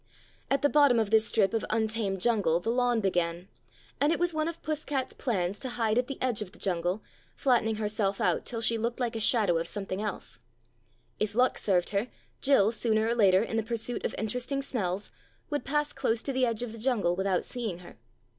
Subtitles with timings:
[0.49, 3.47] At the bottom of this strip of untamed jungle the lawn began,
[3.99, 6.57] and it was one of Puss cat's plans to hide at the edge of the
[6.57, 7.03] jungle,
[7.35, 10.39] flatten ing herself out till she looked like a shadow ol something else.
[11.19, 12.07] If luck served her,
[12.41, 15.11] Jill, sooner or later in the pursuit of interesting smells,
[15.51, 17.99] would pass close to the edge of the jungle without seeing her.